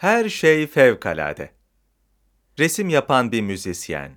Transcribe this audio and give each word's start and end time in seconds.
Her 0.00 0.28
şey 0.28 0.66
fevkalade. 0.66 1.50
Resim 2.58 2.88
yapan 2.88 3.32
bir 3.32 3.40
müzisyen, 3.40 4.12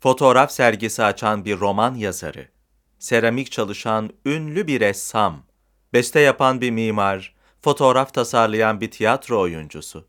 fotoğraf 0.00 0.52
sergisi 0.52 1.02
açan 1.02 1.44
bir 1.44 1.60
roman 1.60 1.94
yazarı, 1.94 2.48
seramik 2.98 3.52
çalışan 3.52 4.10
ünlü 4.26 4.66
bir 4.66 4.80
ressam, 4.80 5.42
beste 5.92 6.20
yapan 6.20 6.60
bir 6.60 6.70
mimar, 6.70 7.34
fotoğraf 7.62 8.14
tasarlayan 8.14 8.80
bir 8.80 8.90
tiyatro 8.90 9.40
oyuncusu. 9.40 10.06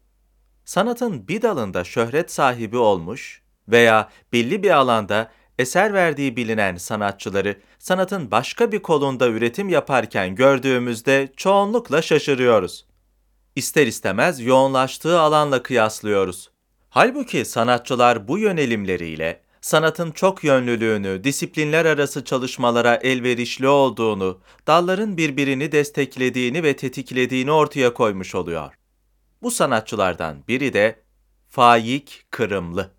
Sanatın 0.65 1.27
bir 1.27 1.41
dalında 1.41 1.83
şöhret 1.83 2.31
sahibi 2.31 2.77
olmuş 2.77 3.41
veya 3.67 4.09
belli 4.33 4.63
bir 4.63 4.71
alanda 4.71 5.31
eser 5.59 5.93
verdiği 5.93 6.35
bilinen 6.35 6.77
sanatçıları 6.77 7.57
sanatın 7.79 8.31
başka 8.31 8.71
bir 8.71 8.79
kolunda 8.79 9.27
üretim 9.27 9.69
yaparken 9.69 10.35
gördüğümüzde 10.35 11.33
çoğunlukla 11.37 12.01
şaşırıyoruz. 12.01 12.90
İster 13.55 13.87
istemez 13.87 14.39
yoğunlaştığı 14.39 15.19
alanla 15.19 15.63
kıyaslıyoruz. 15.63 16.49
Halbuki 16.89 17.45
sanatçılar 17.45 18.27
bu 18.27 18.37
yönelimleriyle 18.37 19.41
sanatın 19.61 20.11
çok 20.11 20.43
yönlülüğünü, 20.43 21.23
disiplinler 21.23 21.85
arası 21.85 22.23
çalışmalara 22.23 22.95
elverişli 22.95 23.67
olduğunu, 23.67 24.39
dalların 24.67 25.17
birbirini 25.17 25.71
desteklediğini 25.71 26.63
ve 26.63 26.75
tetiklediğini 26.75 27.51
ortaya 27.51 27.93
koymuş 27.93 28.35
oluyor. 28.35 28.73
Bu 29.41 29.51
sanatçılardan 29.51 30.37
biri 30.47 30.73
de 30.73 30.99
Faik 31.49 32.25
Kırımlı. 32.31 32.91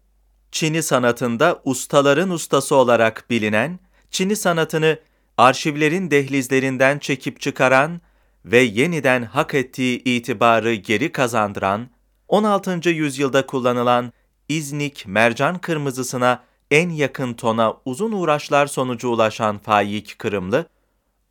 Çini 0.53 0.83
sanatında 0.83 1.61
ustaların 1.65 2.31
ustası 2.31 2.75
olarak 2.75 3.31
bilinen, 3.31 3.79
Çini 4.11 4.37
sanatını 4.37 4.99
arşivlerin 5.37 6.11
dehlizlerinden 6.11 6.99
çekip 6.99 7.41
çıkaran 7.41 8.01
ve 8.45 8.59
yeniden 8.59 9.23
hak 9.23 9.55
ettiği 9.55 10.03
itibarı 10.05 10.75
geri 10.75 11.13
kazandıran, 11.13 11.89
16. 12.29 12.91
yüzyılda 12.91 13.47
kullanılan 13.47 14.13
İznik 14.49 15.07
mercan 15.07 15.59
kırmızısına 15.59 16.43
en 16.71 16.91
yakın 16.91 17.35
tona 17.35 17.75
uzun 17.85 18.13
uğraşlar 18.13 18.67
sonucu 18.67 19.09
ulaşan 19.09 19.59
Faik 19.59 20.19
Kırımlı, 20.19 20.67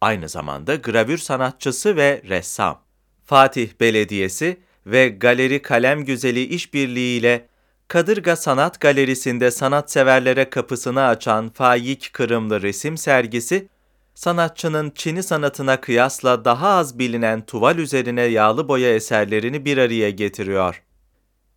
aynı 0.02 0.30
zamanda 0.30 0.76
gravür 0.76 1.18
sanatçısı 1.18 1.96
ve 1.96 2.22
ressam. 2.30 2.82
Fatih 3.26 3.70
Belediyesi 3.80 4.58
ve 4.86 5.10
Galeri 5.10 5.62
Kalem 5.62 6.06
Güzeli 6.06 6.44
işbirliğiyle 6.44 7.48
Kadırga 7.88 8.36
Sanat 8.36 8.80
Galerisi'nde 8.80 9.52
sanatseverlere 9.52 10.50
kapısını 10.50 11.04
açan 11.04 11.50
Faik 11.50 12.10
Kırımlı 12.14 12.62
resim 12.62 12.98
sergisi, 12.98 13.68
sanatçının 14.16 14.92
Çini 14.96 15.24
sanatına 15.24 15.82
kıyasla 15.82 16.46
daha 16.46 16.70
az 16.70 17.00
bilinen 17.00 17.46
tuval 17.46 17.78
üzerine 17.78 18.22
yağlı 18.22 18.68
boya 18.68 18.96
eserlerini 18.96 19.66
bir 19.66 19.78
araya 19.78 20.10
getiriyor. 20.10 20.84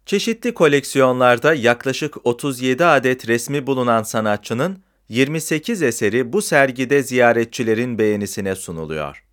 Çeşitli 0.06 0.54
koleksiyonlarda 0.54 1.54
yaklaşık 1.54 2.26
37 2.26 2.84
adet 2.84 3.28
resmi 3.28 3.66
bulunan 3.66 4.02
sanatçının 4.02 4.82
28 5.08 5.82
eseri 5.82 6.32
bu 6.32 6.42
sergide 6.42 7.02
ziyaretçilerin 7.02 7.98
beğenisine 7.98 8.54
sunuluyor. 8.54 9.24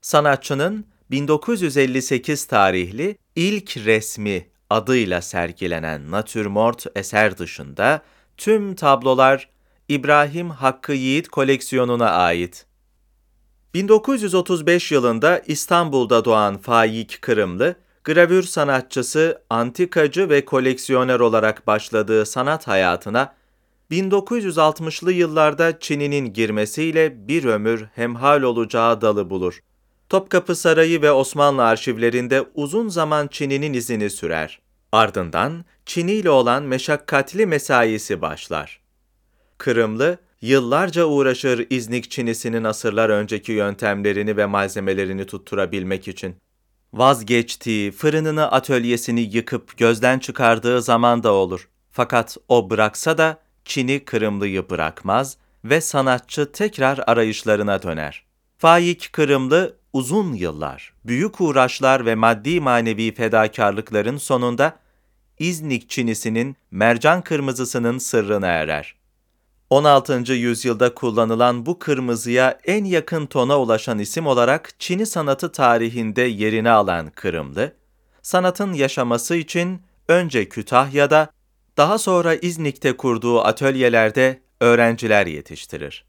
Sanatçının 0.00 0.86
1958 1.10 2.44
tarihli 2.44 3.18
ilk 3.36 3.76
resmi 3.76 4.46
adıyla 4.70 5.22
sergilenen 5.22 6.10
Natürmort 6.10 6.86
eser 6.96 7.38
dışında 7.38 8.02
tüm 8.36 8.74
tablolar 8.74 9.48
İbrahim 9.92 10.50
Hakkı 10.50 10.92
Yiğit 10.92 11.28
koleksiyonuna 11.28 12.10
ait. 12.10 12.66
1935 13.74 14.92
yılında 14.92 15.42
İstanbul'da 15.46 16.24
doğan 16.24 16.58
Faik 16.58 17.18
Kırımlı, 17.22 17.74
gravür 18.04 18.42
sanatçısı, 18.42 19.42
antikacı 19.50 20.28
ve 20.28 20.44
koleksiyoner 20.44 21.20
olarak 21.20 21.66
başladığı 21.66 22.26
sanat 22.26 22.68
hayatına 22.68 23.34
1960'lı 23.90 25.12
yıllarda 25.12 25.78
Çin'in 25.80 26.32
girmesiyle 26.32 27.28
bir 27.28 27.44
ömür 27.44 27.84
hemhal 27.94 28.42
olacağı 28.42 29.00
dalı 29.00 29.30
bulur. 29.30 29.60
Topkapı 30.08 30.54
Sarayı 30.54 31.02
ve 31.02 31.12
Osmanlı 31.12 31.64
arşivlerinde 31.64 32.44
uzun 32.54 32.88
zaman 32.88 33.26
Çin'in 33.26 33.72
izini 33.72 34.10
sürer. 34.10 34.60
Ardından 34.92 35.64
Çini 35.86 36.12
ile 36.12 36.30
olan 36.30 36.62
meşakkatli 36.62 37.46
mesaisi 37.46 38.22
başlar. 38.22 38.81
Kırımlı, 39.62 40.18
yıllarca 40.40 41.04
uğraşır 41.04 41.66
İznik 41.70 42.10
Çinisinin 42.10 42.64
asırlar 42.64 43.08
önceki 43.08 43.52
yöntemlerini 43.52 44.36
ve 44.36 44.46
malzemelerini 44.46 45.26
tutturabilmek 45.26 46.08
için. 46.08 46.36
Vazgeçtiği, 46.92 47.90
fırınını 47.90 48.50
atölyesini 48.50 49.20
yıkıp 49.20 49.78
gözden 49.78 50.18
çıkardığı 50.18 50.82
zaman 50.82 51.22
da 51.22 51.32
olur. 51.32 51.68
Fakat 51.90 52.36
o 52.48 52.70
bıraksa 52.70 53.18
da 53.18 53.38
Çin'i 53.64 54.04
Kırımlı'yı 54.04 54.70
bırakmaz 54.70 55.36
ve 55.64 55.80
sanatçı 55.80 56.52
tekrar 56.52 57.00
arayışlarına 57.06 57.82
döner. 57.82 58.24
Faik 58.58 59.08
Kırımlı 59.12 59.76
uzun 59.92 60.32
yıllar, 60.32 60.92
büyük 61.04 61.40
uğraşlar 61.40 62.06
ve 62.06 62.14
maddi 62.14 62.60
manevi 62.60 63.14
fedakarlıkların 63.14 64.16
sonunda 64.16 64.76
İznik 65.38 65.90
Çinisinin 65.90 66.56
mercan 66.70 67.22
kırmızısının 67.22 67.98
sırrına 67.98 68.46
erer. 68.46 69.01
16. 69.72 70.32
yüzyılda 70.32 70.94
kullanılan 70.94 71.66
bu 71.66 71.78
kırmızıya 71.78 72.58
en 72.64 72.84
yakın 72.84 73.26
tona 73.26 73.60
ulaşan 73.60 73.98
isim 73.98 74.26
olarak 74.26 74.80
Çini 74.80 75.06
sanatı 75.06 75.52
tarihinde 75.52 76.22
yerini 76.22 76.70
alan 76.70 77.10
Kırımlı, 77.10 77.72
sanatın 78.22 78.72
yaşaması 78.72 79.36
için 79.36 79.82
önce 80.08 80.48
Kütahya'da, 80.48 81.30
daha 81.76 81.98
sonra 81.98 82.34
İznik'te 82.34 82.96
kurduğu 82.96 83.40
atölyelerde 83.40 84.40
öğrenciler 84.60 85.26
yetiştirir. 85.26 86.04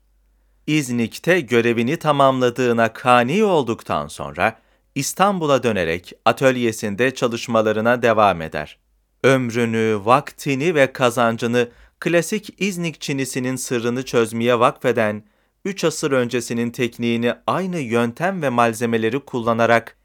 İznik'te 0.67 1.39
görevini 1.39 1.97
tamamladığına 1.97 2.93
kani 2.93 3.43
olduktan 3.43 4.07
sonra 4.07 4.59
İstanbul'a 4.95 5.63
dönerek 5.63 6.13
atölyesinde 6.25 7.15
çalışmalarına 7.15 8.01
devam 8.01 8.41
eder. 8.41 8.77
Ömrünü, 9.23 9.99
vaktini 10.03 10.75
ve 10.75 10.93
kazancını 10.93 11.69
klasik 12.03 12.61
İznik 12.61 13.01
Çinisinin 13.01 13.55
sırrını 13.55 14.05
çözmeye 14.05 14.59
vakfeden, 14.59 15.23
üç 15.65 15.83
asır 15.83 16.11
öncesinin 16.11 16.71
tekniğini 16.71 17.33
aynı 17.47 17.79
yöntem 17.79 18.41
ve 18.41 18.49
malzemeleri 18.49 19.19
kullanarak 19.19 19.97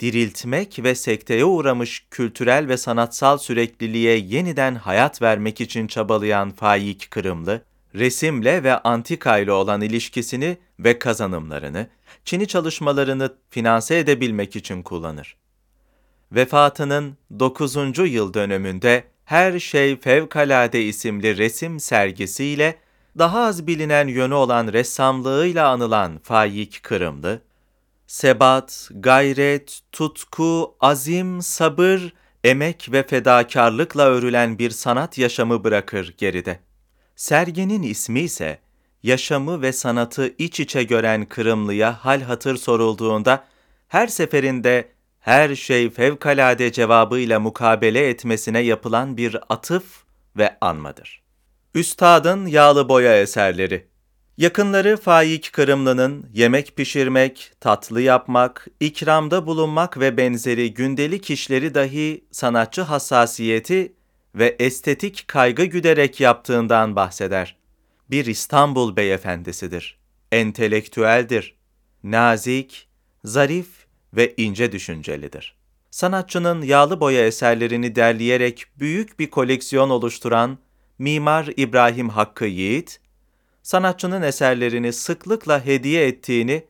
diriltmek 0.00 0.84
ve 0.84 0.94
sekteye 0.94 1.44
uğramış 1.44 2.06
kültürel 2.10 2.68
ve 2.68 2.76
sanatsal 2.76 3.38
sürekliliğe 3.38 4.16
yeniden 4.16 4.74
hayat 4.74 5.22
vermek 5.22 5.60
için 5.60 5.86
çabalayan 5.86 6.50
Faik 6.50 7.10
Kırımlı, 7.10 7.62
resimle 7.94 8.62
ve 8.62 8.78
antika 8.78 9.38
ile 9.38 9.52
olan 9.52 9.80
ilişkisini 9.80 10.58
ve 10.78 10.98
kazanımlarını, 10.98 11.86
Çin'i 12.24 12.46
çalışmalarını 12.46 13.34
finanse 13.50 13.98
edebilmek 13.98 14.56
için 14.56 14.82
kullanır. 14.82 15.36
Vefatının 16.32 17.16
9. 17.38 17.76
yıl 17.98 18.34
dönümünde 18.34 19.09
Her 19.30 19.58
Şey 19.58 20.00
Fevkalade 20.00 20.82
isimli 20.82 21.36
resim 21.36 21.80
sergisiyle 21.80 22.76
daha 23.18 23.40
az 23.40 23.66
bilinen 23.66 24.08
yönü 24.08 24.34
olan 24.34 24.72
ressamlığıyla 24.72 25.68
anılan 25.68 26.18
Faik 26.22 26.82
Kırımlı, 26.82 27.42
sebat, 28.06 28.88
gayret, 28.94 29.80
tutku, 29.92 30.74
azim, 30.80 31.42
sabır, 31.42 32.14
emek 32.44 32.88
ve 32.92 33.02
fedakarlıkla 33.02 34.02
örülen 34.02 34.58
bir 34.58 34.70
sanat 34.70 35.18
yaşamı 35.18 35.64
bırakır 35.64 36.14
geride. 36.18 36.60
Serginin 37.16 37.82
ismi 37.82 38.20
ise 38.20 38.58
yaşamı 39.02 39.62
ve 39.62 39.72
sanatı 39.72 40.34
iç 40.38 40.60
içe 40.60 40.82
gören 40.82 41.24
Kırımlı'ya 41.24 42.04
hal 42.04 42.20
hatır 42.20 42.56
sorulduğunda 42.56 43.44
her 43.88 44.06
seferinde 44.06 44.88
her 45.20 45.54
şey 45.54 45.90
fevkalade 45.90 46.72
cevabıyla 46.72 47.40
mukabele 47.40 48.08
etmesine 48.08 48.60
yapılan 48.60 49.16
bir 49.16 49.36
atıf 49.48 49.84
ve 50.36 50.56
anmadır. 50.60 51.22
Üstadın 51.74 52.46
yağlı 52.46 52.88
boya 52.88 53.20
eserleri 53.20 53.90
Yakınları 54.40 54.96
Faik 54.96 55.52
Kırımlı'nın 55.52 56.26
yemek 56.34 56.76
pişirmek, 56.76 57.52
tatlı 57.60 58.00
yapmak, 58.00 58.66
ikramda 58.80 59.46
bulunmak 59.46 60.00
ve 60.00 60.16
benzeri 60.16 60.74
gündelik 60.74 61.30
işleri 61.30 61.74
dahi 61.74 62.24
sanatçı 62.30 62.82
hassasiyeti 62.82 63.92
ve 64.34 64.56
estetik 64.58 65.24
kaygı 65.28 65.64
güderek 65.64 66.20
yaptığından 66.20 66.96
bahseder. 66.96 67.56
Bir 68.10 68.26
İstanbul 68.26 68.96
beyefendisidir. 68.96 69.98
Entelektüeldir. 70.32 71.56
Nazik, 72.04 72.88
zarif 73.24 73.79
ve 74.16 74.34
ince 74.36 74.72
düşüncelidir. 74.72 75.56
Sanatçının 75.90 76.62
yağlı 76.62 77.00
boya 77.00 77.26
eserlerini 77.26 77.94
derleyerek 77.94 78.64
büyük 78.78 79.18
bir 79.18 79.30
koleksiyon 79.30 79.90
oluşturan 79.90 80.58
Mimar 80.98 81.48
İbrahim 81.56 82.08
Hakkı 82.08 82.44
Yiğit, 82.44 83.00
sanatçının 83.62 84.22
eserlerini 84.22 84.92
sıklıkla 84.92 85.64
hediye 85.64 86.06
ettiğini 86.06 86.64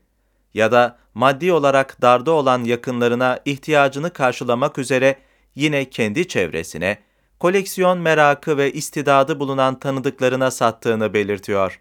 ya 0.55 0.73
da 0.73 0.99
maddi 1.15 1.53
olarak 1.53 2.03
darda 2.03 2.31
olan 2.31 2.65
yakınlarına 2.65 3.41
ihtiyacını 3.45 4.13
karşılamak 4.13 4.79
üzere 4.79 5.17
yine 5.55 5.91
kendi 5.91 6.29
çevresine, 6.29 6.99
koleksiyon 7.39 7.99
merakı 7.99 8.57
ve 8.57 8.73
istidadı 8.73 9.41
bulunan 9.41 9.79
tanıdıklarına 9.79 10.51
sattığını 10.51 11.15
belirtiyor. 11.15 11.81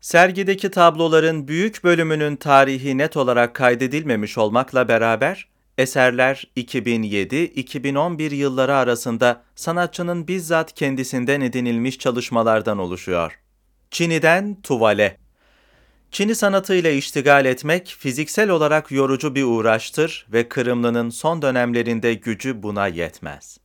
Sergideki 0.00 0.70
tabloların 0.70 1.48
büyük 1.48 1.84
bölümünün 1.84 2.36
tarihi 2.36 2.98
net 2.98 3.16
olarak 3.16 3.54
kaydedilmemiş 3.54 4.38
olmakla 4.38 4.88
beraber, 4.88 5.48
eserler 5.78 6.44
2007-2011 6.56 8.34
yılları 8.34 8.74
arasında 8.74 9.42
sanatçının 9.54 10.28
bizzat 10.28 10.74
kendisinden 10.74 11.40
edinilmiş 11.40 11.98
çalışmalardan 11.98 12.78
oluşuyor. 12.78 13.38
Çini'den 13.90 14.62
tuvale 14.62 15.16
Çini 16.10 16.34
sanatıyla 16.34 16.90
iştigal 16.90 17.44
etmek 17.44 17.96
fiziksel 17.98 18.50
olarak 18.50 18.90
yorucu 18.90 19.34
bir 19.34 19.42
uğraştır 19.42 20.26
ve 20.32 20.48
Kırımlı'nın 20.48 21.10
son 21.10 21.42
dönemlerinde 21.42 22.14
gücü 22.14 22.62
buna 22.62 22.86
yetmez. 22.86 23.58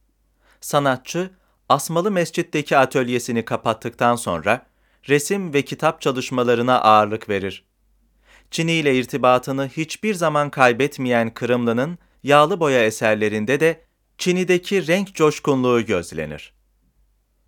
Sanatçı, 0.61 1.29
Asmalı 1.69 2.11
Mescid'deki 2.11 2.77
atölyesini 2.77 3.45
kapattıktan 3.45 4.15
sonra 4.15 4.65
resim 5.09 5.53
ve 5.53 5.61
kitap 5.61 6.01
çalışmalarına 6.01 6.81
ağırlık 6.81 7.29
verir. 7.29 7.65
Çini 8.51 8.71
ile 8.71 8.95
irtibatını 8.95 9.67
hiçbir 9.67 10.13
zaman 10.13 10.49
kaybetmeyen 10.49 11.33
Kırımlı'nın 11.33 11.97
yağlı 12.23 12.59
boya 12.59 12.85
eserlerinde 12.85 13.59
de 13.59 13.81
Çini'deki 14.17 14.87
renk 14.87 15.15
coşkunluğu 15.15 15.85
gözlenir. 15.85 16.53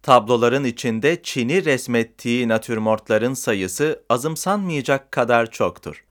Tabloların 0.03 0.63
içinde 0.63 1.23
Çin'i 1.23 1.65
resmettiği 1.65 2.47
natürmortların 2.47 3.33
sayısı 3.33 4.03
azımsanmayacak 4.09 5.11
kadar 5.11 5.51
çoktur. 5.51 6.03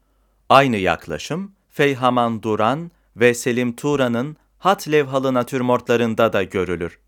Aynı 0.49 0.77
yaklaşım 0.77 1.53
Feyhaman 1.71 2.43
Duran 2.43 2.91
ve 3.17 3.35
Selim 3.35 3.77
Turan'ın 3.77 4.37
hat 4.59 4.89
levhalı 4.89 5.35
natürmortlarında 5.35 6.33
da 6.33 6.43
görülür. 6.43 6.99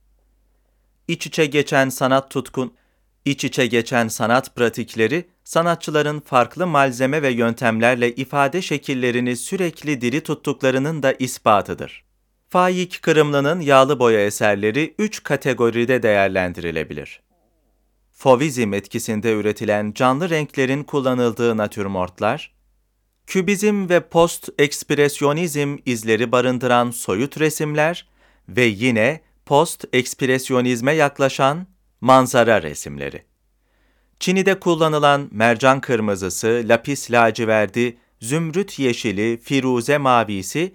İç 1.09 1.27
içe 1.27 1.47
geçen 1.47 1.89
sanat 1.89 2.31
tutkun, 2.31 2.75
iç 3.27 3.45
içe 3.45 3.67
geçen 3.67 4.09
sanat 4.09 4.57
pratikleri, 4.57 5.25
sanatçıların 5.45 6.21
farklı 6.21 6.67
malzeme 6.67 7.23
ve 7.23 7.31
yöntemlerle 7.31 8.15
ifade 8.15 8.63
şekillerini 8.63 9.37
sürekli 9.37 10.01
diri 10.01 10.21
tuttuklarının 10.21 11.03
da 11.03 11.13
ispatıdır. 11.13 12.05
Faik 12.49 13.03
Kırımlı'nın 13.03 13.61
yağlı 13.61 13.99
boya 13.99 14.27
eserleri 14.27 14.95
üç 14.99 15.23
kategoride 15.23 16.03
değerlendirilebilir. 16.03 17.21
Fovizm 18.13 18.75
etkisinde 18.75 19.33
üretilen 19.33 19.93
canlı 19.93 20.31
renklerin 20.31 20.85
kullanıldığı 20.85 21.57
natürmortlar, 21.57 22.55
kübizm 23.27 23.89
ve 23.89 24.01
post-ekspresyonizm 24.01 25.77
izleri 25.87 26.33
barındıran 26.33 26.91
soyut 26.91 27.41
resimler 27.41 28.09
ve 28.49 28.65
yine 28.65 29.21
post-ekspresyonizme 29.47 30.93
yaklaşan 30.93 31.67
manzara 32.01 32.63
resimleri. 32.63 33.23
Çin'de 34.21 34.61
kullanılan 34.61 35.29
mercan 35.31 35.81
kırmızısı, 35.81 36.63
lapis 36.65 37.11
laciverdi, 37.11 37.97
zümrüt 38.21 38.79
yeşili, 38.79 39.37
firuze 39.37 39.99
mavisi 39.99 40.75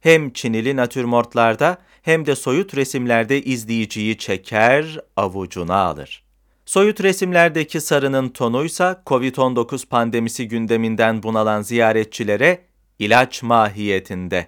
hem 0.00 0.32
Çinili 0.32 0.76
natürmortlarda 0.76 1.78
hem 2.02 2.26
de 2.26 2.36
soyut 2.36 2.76
resimlerde 2.76 3.42
izleyiciyi 3.42 4.18
çeker, 4.18 5.00
avucuna 5.16 5.76
alır. 5.76 6.22
Soyut 6.66 7.02
resimlerdeki 7.02 7.80
sarının 7.80 8.28
tonuysa 8.28 9.02
COVID-19 9.06 9.86
pandemisi 9.88 10.48
gündeminden 10.48 11.22
bunalan 11.22 11.62
ziyaretçilere 11.62 12.64
ilaç 12.98 13.42
mahiyetinde. 13.42 14.46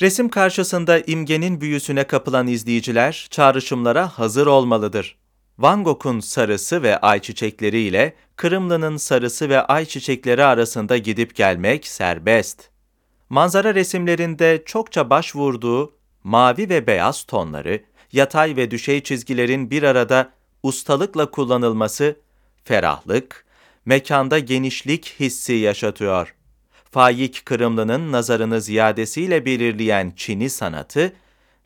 Resim 0.00 0.28
karşısında 0.28 0.98
imgenin 0.98 1.60
büyüsüne 1.60 2.04
kapılan 2.04 2.46
izleyiciler 2.46 3.26
çağrışımlara 3.30 4.08
hazır 4.08 4.46
olmalıdır. 4.46 5.19
Van 5.60 5.84
Gogh'un 5.84 6.20
sarısı 6.20 6.82
ve 6.82 6.98
ayçiçekleri 6.98 7.80
ile 7.80 8.14
Kırımlı'nın 8.36 8.96
sarısı 8.96 9.48
ve 9.48 9.60
ayçiçekleri 9.60 10.44
arasında 10.44 10.96
gidip 10.96 11.34
gelmek 11.34 11.86
serbest. 11.86 12.68
Manzara 13.28 13.74
resimlerinde 13.74 14.62
çokça 14.66 15.10
başvurduğu 15.10 15.94
mavi 16.24 16.68
ve 16.68 16.86
beyaz 16.86 17.24
tonları, 17.24 17.80
yatay 18.12 18.56
ve 18.56 18.70
düşey 18.70 19.02
çizgilerin 19.02 19.70
bir 19.70 19.82
arada 19.82 20.30
ustalıkla 20.62 21.30
kullanılması, 21.30 22.16
ferahlık, 22.64 23.44
mekanda 23.84 24.38
genişlik 24.38 25.14
hissi 25.20 25.52
yaşatıyor. 25.52 26.34
Faik 26.90 27.42
Kırımlı'nın 27.44 28.12
nazarını 28.12 28.60
ziyadesiyle 28.60 29.44
belirleyen 29.44 30.12
Çin'i 30.16 30.50
sanatı, 30.50 31.12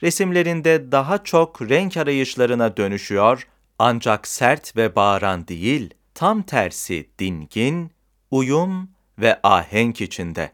resimlerinde 0.03 0.93
daha 0.93 1.25
çok 1.25 1.63
renk 1.63 1.97
arayışlarına 1.97 2.77
dönüşüyor 2.77 3.47
ancak 3.79 4.29
sert 4.29 4.77
ve 4.77 4.97
bağıran 4.97 5.49
değil, 5.49 5.95
tam 6.15 6.43
tersi 6.43 7.09
dingin, 7.19 7.91
uyum 8.31 8.91
ve 9.19 9.41
ahenk 9.43 10.01
içinde. 10.01 10.53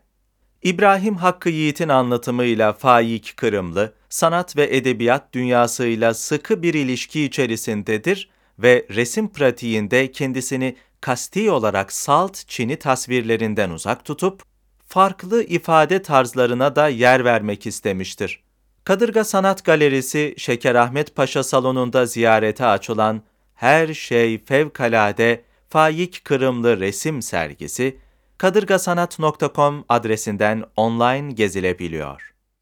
İbrahim 0.62 1.16
Hakkı 1.16 1.48
Yiğit'in 1.48 1.88
anlatımıyla 1.88 2.72
Faik 2.72 3.36
Kırımlı, 3.36 3.94
sanat 4.08 4.56
ve 4.56 4.76
edebiyat 4.76 5.32
dünyasıyla 5.32 6.14
sıkı 6.14 6.62
bir 6.62 6.74
ilişki 6.74 7.24
içerisindedir 7.24 8.30
ve 8.58 8.86
resim 8.90 9.32
pratiğinde 9.32 10.12
kendisini 10.12 10.76
kasti 11.00 11.50
olarak 11.50 11.92
salt 11.92 12.48
Çin'i 12.48 12.76
tasvirlerinden 12.76 13.70
uzak 13.70 14.04
tutup, 14.04 14.42
farklı 14.86 15.42
ifade 15.42 16.02
tarzlarına 16.02 16.76
da 16.76 16.88
yer 16.88 17.24
vermek 17.24 17.66
istemiştir. 17.66 18.42
Kadırga 18.84 19.24
Sanat 19.24 19.64
Galerisi 19.64 20.34
Şekerahmet 20.36 21.14
Paşa 21.16 21.42
Salonu'nda 21.42 22.06
ziyarete 22.06 22.66
açılan 22.66 23.22
Her 23.54 23.94
Şey 23.94 24.44
Fevkalade 24.44 25.44
Faik 25.68 26.24
Kırımlı 26.24 26.80
Resim 26.80 27.22
Sergisi, 27.22 27.96
kadırgasanat.com 28.38 29.84
adresinden 29.88 30.64
online 30.76 31.32
gezilebiliyor. 31.32 32.29